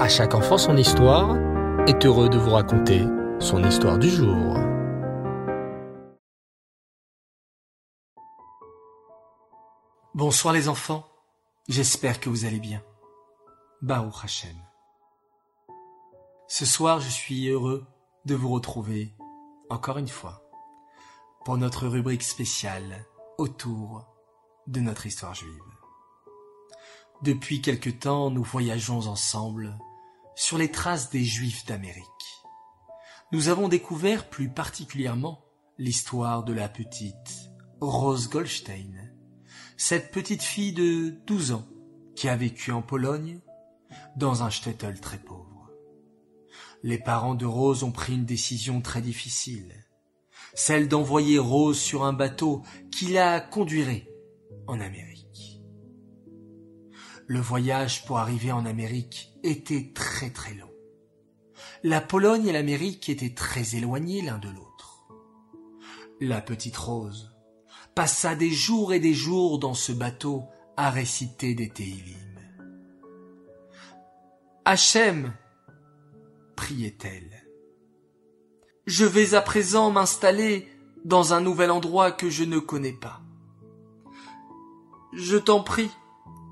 [0.00, 1.36] À chaque enfant son histoire
[1.86, 3.04] est heureux de vous raconter
[3.38, 4.56] son histoire du jour.
[10.14, 11.04] Bonsoir les enfants,
[11.68, 12.82] j'espère que vous allez bien.
[13.82, 14.56] Baruch Hashem.
[16.48, 17.84] Ce soir, je suis heureux
[18.24, 19.14] de vous retrouver
[19.68, 20.40] encore une fois
[21.44, 23.04] pour notre rubrique spéciale
[23.36, 24.06] autour
[24.66, 25.60] de notre histoire juive.
[27.20, 29.78] Depuis quelque temps, nous voyageons ensemble
[30.40, 32.06] sur les traces des Juifs d'Amérique.
[33.30, 35.44] Nous avons découvert plus particulièrement
[35.76, 37.50] l'histoire de la petite
[37.82, 39.12] Rose Goldstein,
[39.76, 41.68] cette petite fille de 12 ans
[42.16, 43.40] qui a vécu en Pologne
[44.16, 45.70] dans un shtetl très pauvre.
[46.82, 49.74] Les parents de Rose ont pris une décision très difficile,
[50.54, 54.08] celle d'envoyer Rose sur un bateau qui la conduirait
[54.66, 55.29] en Amérique.
[57.30, 60.72] Le voyage pour arriver en Amérique était très très long.
[61.84, 65.06] La Pologne et l'Amérique étaient très éloignés l'un de l'autre.
[66.20, 67.30] La petite Rose
[67.94, 70.42] passa des jours et des jours dans ce bateau
[70.76, 72.40] à réciter des Télim.
[74.64, 75.32] Hachem,
[76.56, 77.46] priait-elle,
[78.88, 80.68] je vais à présent m'installer
[81.04, 83.20] dans un nouvel endroit que je ne connais pas.
[85.12, 85.92] Je t'en prie,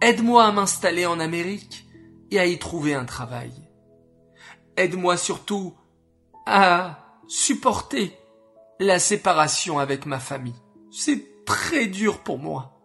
[0.00, 1.86] aide-moi à m'installer en Amérique
[2.30, 3.52] et à y trouver un travail.
[4.76, 5.74] Aide-moi surtout
[6.44, 8.16] à supporter
[8.78, 10.60] la séparation avec ma famille.
[10.90, 12.80] C'est très dur pour moi.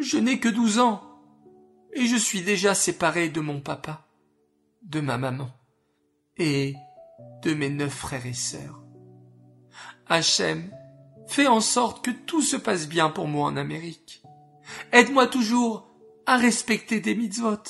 [0.00, 1.02] Je n'ai que douze ans
[1.92, 4.06] et je suis déjà séparé de mon papa,
[4.82, 5.50] de ma maman
[6.36, 6.74] et
[7.42, 8.82] de mes neuf frères et sœurs.
[10.08, 10.70] Hachem,
[11.28, 14.22] fais en sorte que tout se passe bien pour moi en Amérique.
[14.92, 15.93] Aide-moi toujours
[16.26, 17.62] à respecter des mitzvot.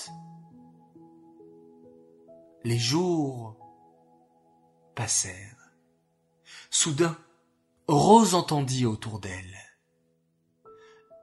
[2.65, 3.57] Les jours
[4.95, 5.73] passèrent.
[6.71, 7.17] Soudain,
[7.89, 9.59] Rose entendit autour d'elle.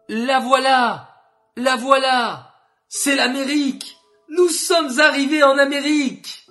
[0.07, 1.23] La voilà!
[1.55, 2.55] La voilà!
[2.87, 3.97] C'est l'Amérique!
[4.29, 6.47] Nous sommes arrivés en Amérique!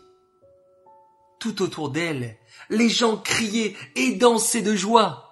[1.39, 2.39] Tout autour d'elle,
[2.69, 5.31] les gens criaient et dansaient de joie.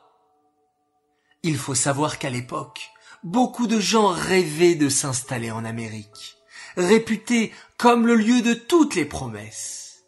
[1.42, 2.90] Il faut savoir qu'à l'époque,
[3.24, 6.36] beaucoup de gens rêvaient de s'installer en Amérique,
[6.76, 10.04] réputée comme le lieu de toutes les promesses.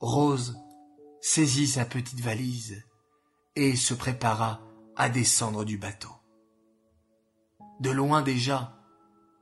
[0.00, 0.56] Rose
[1.20, 2.82] saisit sa petite valise
[3.54, 4.60] et se prépara
[4.96, 6.10] à descendre du bateau.
[7.80, 8.78] De loin déjà,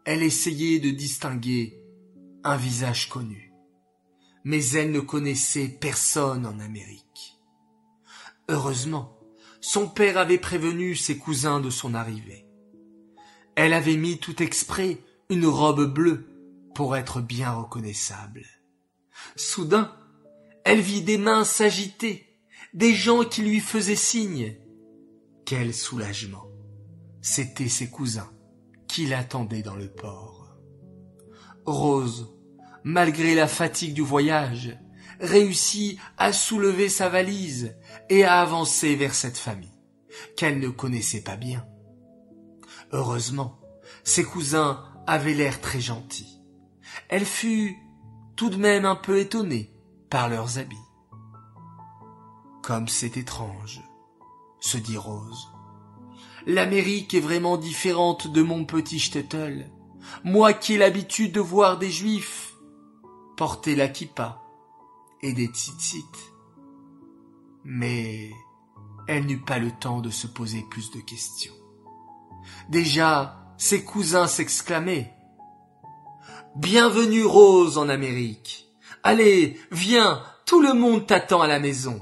[0.05, 1.79] elle essayait de distinguer
[2.45, 3.53] un visage connu,
[4.45, 7.39] mais elle ne connaissait personne en Amérique.
[8.49, 9.20] Heureusement,
[9.61, 12.47] son père avait prévenu ses cousins de son arrivée.
[13.57, 14.99] Elle avait mis tout exprès
[15.29, 16.27] une robe bleue
[16.75, 18.45] pour être bien reconnaissable.
[19.37, 19.95] Soudain,
[20.65, 22.27] elle vit des mains s'agiter,
[22.75, 24.57] des gens qui lui faisaient signe.
[25.45, 26.47] Quel soulagement.
[27.23, 28.31] C'étaient ses cousins
[28.89, 30.57] qui l'attendaient dans le port.
[31.67, 32.35] Rose,
[32.83, 34.77] malgré la fatigue du voyage,
[35.21, 37.77] réussit à soulever sa valise
[38.09, 39.75] et à avancer vers cette famille,
[40.37, 41.65] qu'elle ne connaissait pas bien.
[42.93, 43.61] Heureusement,
[44.03, 46.41] ses cousins avaient l'air très gentils.
[47.09, 47.77] Elle fut
[48.37, 49.73] tout de même un peu étonnée
[50.09, 50.77] par leurs habits.
[52.63, 53.81] Comme c'est étrange,
[54.61, 55.49] se dit Rose.
[56.47, 59.71] L'Amérique est vraiment différente de mon petit shtetl.
[60.25, 62.55] Moi qui ai l'habitude de voir des juifs
[63.37, 64.43] porter la kippa
[65.23, 66.05] et des tzitzit.
[67.65, 68.31] Mais
[69.09, 71.55] elle n'eut pas le temps de se poser plus de questions.
[72.69, 75.15] Déjà, ses cousins s'exclamaient.
[76.57, 78.69] Bienvenue Rose en Amérique.
[79.03, 82.01] Allez, viens, tout le monde t'attend à la maison.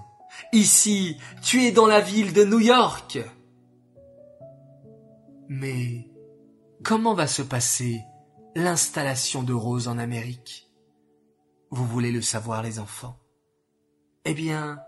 [0.53, 3.19] Ici, tu es dans la ville de New York.
[5.49, 6.09] Mais
[6.85, 8.01] comment va se passer
[8.55, 10.68] l'installation de Rose en Amérique?
[11.71, 13.19] Vous voulez le savoir les enfants?
[14.25, 14.81] Eh bien,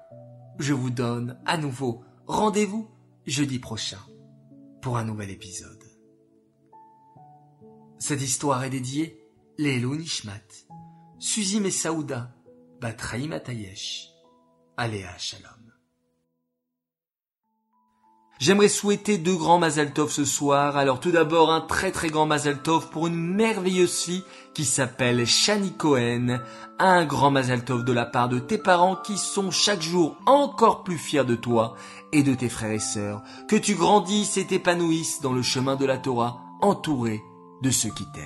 [0.58, 2.88] je vous donne à nouveau rendez-vous
[3.26, 4.00] jeudi prochain
[4.80, 5.84] pour un nouvel épisode.
[7.98, 9.22] Cette histoire est dédiée
[9.58, 10.40] Lélo Nishmat,
[11.18, 12.34] Suzy Messaouda,
[12.80, 14.08] Batraïm Atayesh,
[14.78, 15.69] Aléa Shalom.
[18.40, 20.78] J'aimerais souhaiter deux grands Mazal Tov ce soir.
[20.78, 25.26] Alors tout d'abord un très très grand Mazal Tov pour une merveilleuse fille qui s'appelle
[25.26, 26.40] Shani Cohen.
[26.78, 30.84] Un grand Mazal Tov de la part de tes parents qui sont chaque jour encore
[30.84, 31.74] plus fiers de toi
[32.12, 33.20] et de tes frères et sœurs.
[33.46, 37.20] Que tu grandisses et t'épanouisses dans le chemin de la Torah entouré
[37.60, 38.24] de ceux qui t'aiment.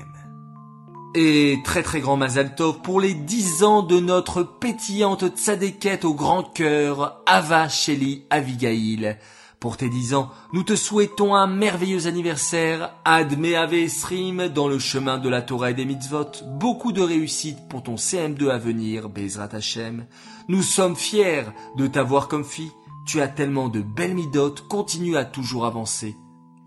[1.16, 6.14] Et très très grand Mazal Tov pour les dix ans de notre pétillante tzadékette au
[6.14, 9.18] grand cœur, Ava Sheli Avigail.
[9.64, 14.78] Pour tes dix ans, nous te souhaitons un merveilleux anniversaire, Adme Ave Esrim, dans le
[14.78, 19.08] chemin de la Torah et des mitzvot, beaucoup de réussite pour ton CM2 à venir,
[19.08, 20.04] Bezrat Hashem.
[20.48, 21.44] Nous sommes fiers
[21.78, 22.72] de t'avoir comme fille,
[23.06, 26.14] tu as tellement de belles midotes, continue à toujours avancer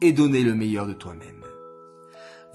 [0.02, 1.46] et donner le meilleur de toi-même.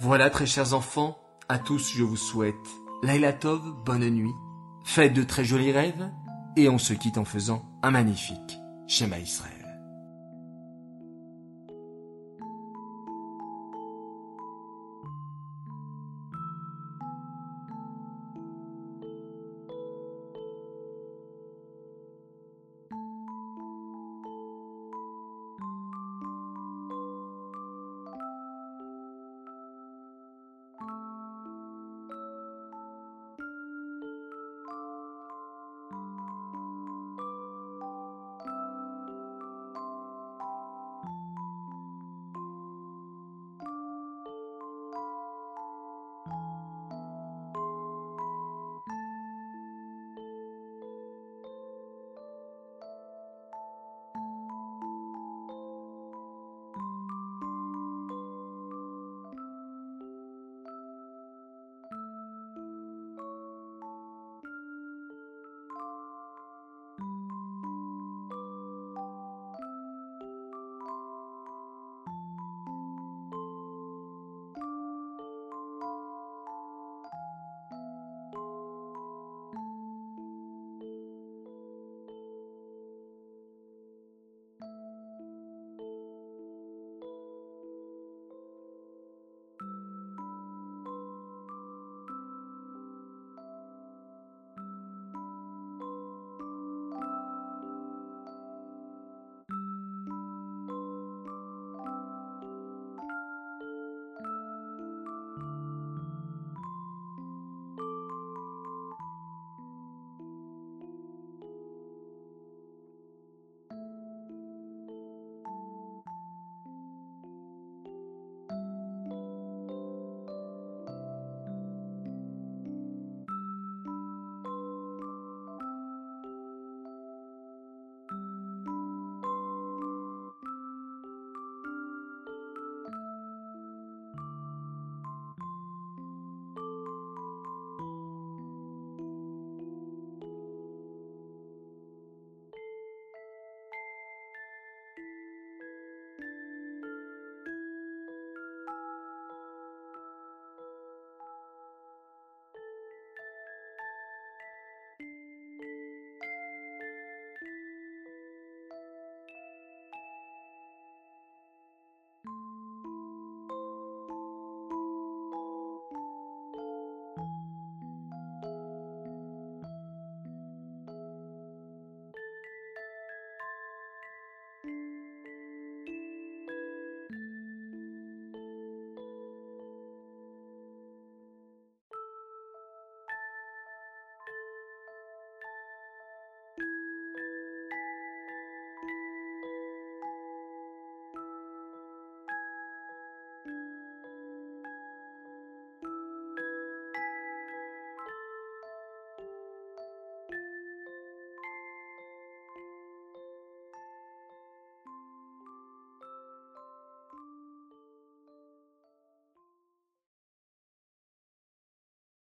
[0.00, 1.18] Voilà très chers enfants,
[1.48, 2.56] à tous, je vous souhaite
[3.04, 4.34] Laila Tov, bonne nuit,
[4.82, 6.10] faites de très jolis rêves,
[6.56, 8.58] et on se quitte en faisant un magnifique
[8.88, 9.61] schéma Israël.